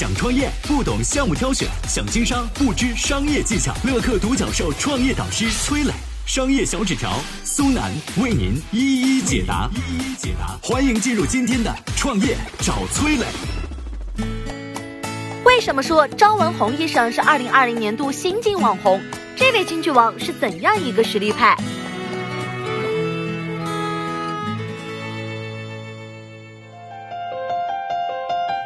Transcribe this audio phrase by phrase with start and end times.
[0.00, 3.74] 想创业不懂项目挑选，想经商不知商业技巧。
[3.84, 5.92] 乐客独角兽创业导师崔磊，
[6.24, 9.68] 商业小纸条苏南为您一一解答。
[9.74, 13.26] 一一解答，欢迎进入今天的创业找崔磊。
[15.44, 18.98] 为什么说张文宏医生是二零二零年度新晋网红？
[19.36, 21.54] 这位京剧王是怎样一个实力派？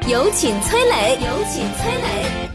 [0.07, 2.51] 有请崔磊，有请崔磊。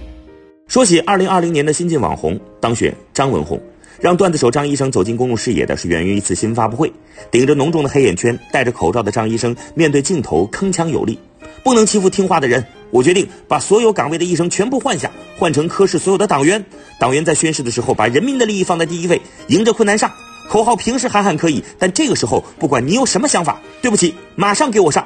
[0.67, 3.59] 说起二零二零年的新晋网红，当选张文宏。
[3.99, 6.93] 让段子手张医生走进公众视野的是源于一次新闻发布会，
[7.31, 11.17] 顶着浓重的黑眼圈、戴着口罩的张医生面对镜头铿锵有力
[11.65, 16.63] ：“不能欺负听话的人，我决定把所有岗位的医生全部换下，换成科室所有的党员。
[16.99, 20.11] 党员在宣誓的时候把人民的利益放在第一位，迎着困难上。
[20.47, 25.03] 口号平时喊喊可以，但这个时候不管你有什么想法，对不起，马上给我上。”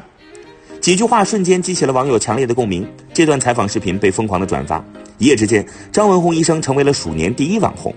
[0.84, 2.86] 几句话瞬间激起了网友强烈的共鸣。
[3.14, 4.84] 这段采访视频被疯狂的转发，
[5.18, 7.96] 一夜之间，张文宏医生成为了鼠年第一网红。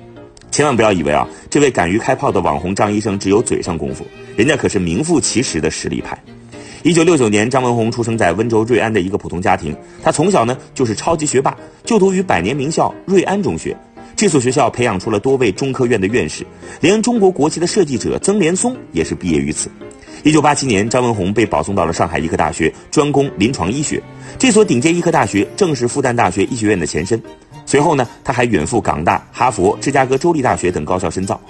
[0.53, 6.17] 千万不要以为啊，这位敢于开炮的网红张医生只有嘴上功夫，人家可是名副其实的实力派。
[6.85, 13.77] 一九六九年，张文宏出生在温州瑞安的一个普通家庭，他从小呢就是超级学霸，就读于百年名校瑞安中学。
[14.15, 16.47] 这所学校培养出了多位中科院的院士，
[16.81, 19.69] 连中国国旗的设计者曾连松也是毕业于此。
[20.27, 24.03] 一九八七年，张文宏被保送到了上海医科大学，专攻临床医学。
[24.37, 27.23] 这所顶尖医科大学正是复旦大学医学院的前身。
[27.65, 31.41] 随后呢，他还远赴港大、哈佛、芝加哥州立大学等高校深造。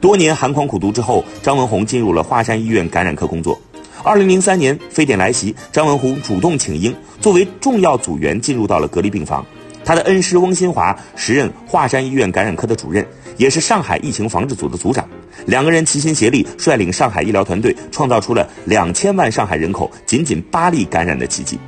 [0.00, 3.56] 多年寒窗苦读之后，张文宏进入了华山医院感染科工作。
[4.02, 9.46] 二零零三年，非典来袭，张文宏主动请缨，作为重要组员进入到了隔离病房。
[9.84, 15.08] 他的恩师翁新华时任华山医院感染科的主任，也是上海疫情防治组的组长。
[15.44, 21.58] 两个人齐心协力，率领上海医疗团队，创造出了两千万上海人口仅仅八例感染的奇迹。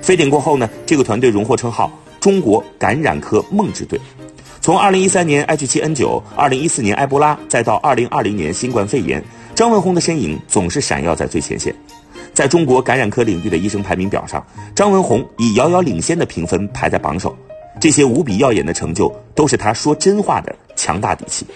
[0.00, 4.00] 非典过后呢，这个团队荣获称号“中国感染科梦之队”。
[4.60, 9.22] 从2013年 H7N9、2014年埃博拉，再到2020年新冠肺炎，
[9.54, 11.74] 张文宏的身影总是闪耀在最前线。
[12.34, 14.44] 在中国感染科领域的医生排名表上，
[14.74, 17.36] 张文宏以遥遥领先的评分排在榜首。
[17.80, 21.46] 这些无比耀眼的成就，都是他说真话的强大底气。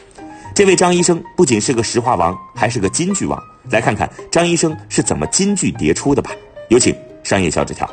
[0.55, 3.43] 这位张医生不仅是个石化王，还是个金句王。
[3.71, 6.31] 来看看张医生是怎么金句迭出的吧。
[6.69, 7.89] 有请商业小纸条。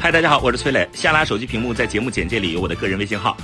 [0.00, 0.88] 嗨，大家好，我是崔磊。
[0.92, 3.36] 下拉手机屏幕，在节目简介里有我的个人微信号。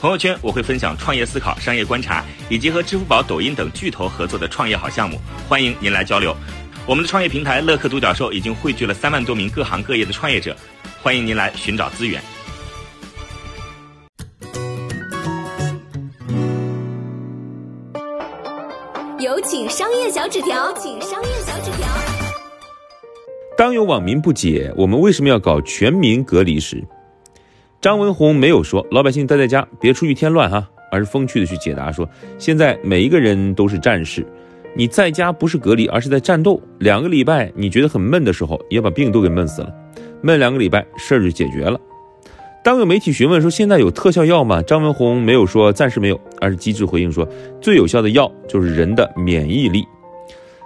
[0.00, 5.20] 朋友圈我会分享创业思考、商业观察，以及和支付宝、抖音等巨头合作的创业好项目。
[5.48, 6.36] 欢迎您来交流。
[6.86, 10.56] 我们的创业平台乐客独角兽已经汇聚了三万多名各行各业的创业者，
[11.00, 12.20] 欢迎您来寻找资源。
[19.50, 21.88] 请商业小纸条，请商业小纸条。
[23.56, 26.84] 当有网民不解我们为什么要搞全民隔离时，
[27.80, 34.22] 张文宏没有说老百姓待在家别出去添乱哈，而是风趣的去解答说，现在每一个人都是战士，
[34.74, 36.60] 你在家不是隔离，而是在战斗。
[36.78, 39.74] 两个礼拜你觉得很闷的时候，也把病都给闷死了，
[40.20, 41.80] 闷两个礼拜事儿就解决了。
[42.68, 44.60] 当有媒体询问说现在有特效药吗？
[44.60, 47.26] 张文宏没有说暂时没有，而是机智回应说
[47.62, 49.82] 最有效的药就是人的免疫力。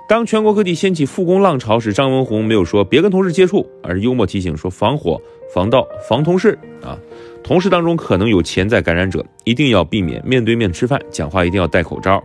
[0.08, 5.16] 当全国各地掀起复工浪潮时，张文宏没有说别跟同事接触，而是幽默提醒说防火、
[5.54, 6.98] 防盗、防同事啊。
[7.44, 12.20] 同事当中可能有潜在感染者，一定要避免面对面吃饭，讲话一定要戴口罩。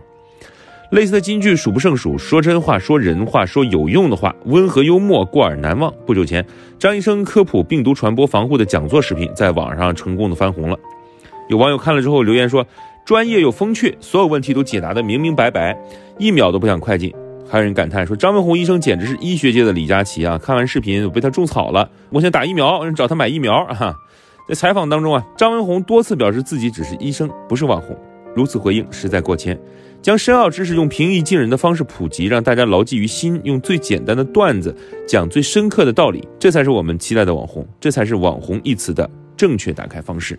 [0.90, 5.92] 类似的金句数不胜数，说真话、说人话、说有用的话，温和幽默，过耳难忘。
[6.06, 6.44] 不久前，
[6.78, 10.78] 张医生科普病毒传播防护的讲座视频在网上成功的翻红了。
[11.50, 12.66] 有网友看了之后留言说
[13.04, 15.78] ：“专业又风趣，所有问题都解答的明明白白，
[16.18, 17.12] 一秒都不想快进。”
[17.46, 20.38] 还有人感叹说：“张文宏医生简直是医学界的李佳琦啊！
[20.38, 23.94] 看完视频我被他种草了，我想打疫苗，找他买疫苗。”哈，
[24.48, 27.94] 在采访当中啊，张文宏多次表示自己只是医生，不是网红。
[28.34, 29.58] 如此回应实在过谦，
[30.00, 34.74] 将深奥知识用平易近人的方式普及，让大家牢记于心，用最简单的段子
[35.06, 40.38] 讲最深刻的道理，这才是我们期待的网红，这才是网红一词的正确打开方式。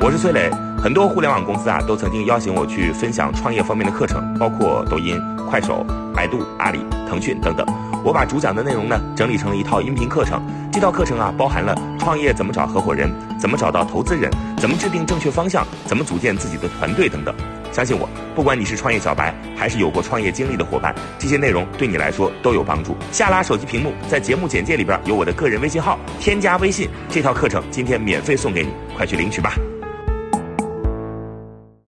[0.00, 5.84] 我是崔磊，很多互联网公司啊都曾经邀请我去分享创业方面的课程，包括抖音、快手、
[6.14, 6.78] 百度、阿里、
[7.08, 7.66] 腾讯等等。
[8.06, 10.40] 我把主讲的内容呢整理成了一套音频课程，
[10.72, 17.34] 这套课程啊包含了创业怎么找合伙人，怎么找到投资人，怎么制定正确方向，怎么组建自己的团队等等。
[17.72, 22.96] 相信我，不管你是创业小白，还是有过创业经历的伙伴，这些内容对你来说都有帮助。
[23.10, 29.56] 下拉手机屏幕，在节目简介里边有我的个人微信号，添加微信，这套课程今天免费送给你，快去领取吧。